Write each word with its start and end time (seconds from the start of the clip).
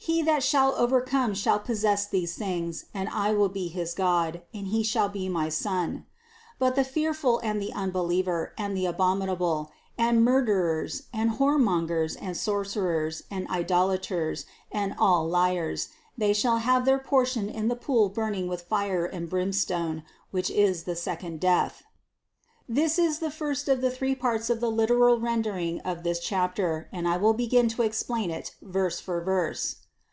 7. 0.00 0.16
He 0.16 0.22
that 0.24 0.42
shall 0.42 0.74
overcome 0.74 1.32
shall 1.32 1.58
possess 1.58 2.06
these 2.06 2.36
things 2.36 2.84
and 2.92 3.08
I 3.08 3.32
will 3.32 3.48
be 3.48 3.68
his 3.68 3.94
God; 3.94 4.42
and 4.52 4.66
he 4.66 4.82
shall 4.82 5.08
be 5.08 5.30
my 5.30 5.48
Son. 5.48 6.04
8. 6.56 6.56
But 6.58 6.74
the 6.76 6.84
fearful 6.84 7.38
and 7.38 7.58
the 7.58 7.72
unbeliever 7.72 8.52
and 8.58 8.76
the 8.76 8.84
abom 8.84 9.22
inable, 9.24 9.70
and 9.96 10.22
murderers, 10.22 11.04
and 11.14 11.30
whoremongers, 11.38 12.18
and 12.20 12.36
sorcer 12.36 12.86
ers 13.06 13.22
and 13.30 13.48
idolaters, 13.48 14.44
and 14.70 14.94
all 14.98 15.26
liars, 15.26 15.88
they 16.18 16.34
shall 16.34 16.58
have 16.58 16.84
their 16.84 16.98
portion 16.98 17.48
in 17.48 17.68
the 17.68 17.76
pool 17.76 18.10
burning 18.10 18.46
with 18.46 18.68
fire 18.68 19.06
and 19.06 19.30
brimstone, 19.30 20.02
which 20.30 20.50
is 20.50 20.82
the 20.84 20.96
second 20.96 21.40
death." 21.40 21.82
246. 22.66 22.66
This 22.68 22.98
is 22.98 23.18
the 23.20 23.30
first 23.30 23.70
of 23.70 23.80
the 23.80 23.90
three 23.90 24.14
parts 24.14 24.50
of 24.50 24.60
the 24.60 24.70
literal 24.70 25.18
rendering 25.18 25.80
of 25.80 26.02
this 26.02 26.20
chapter 26.20 26.90
and 26.92 27.08
I 27.08 27.16
will 27.16 27.32
begin 27.32 27.70
to 27.70 27.80
explain 27.82 28.30
it 28.30 28.54
verse 28.60 29.00
for 29.00 29.22
verse. 29.22 29.76